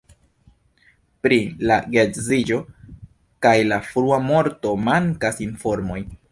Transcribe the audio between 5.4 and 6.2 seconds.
informoj.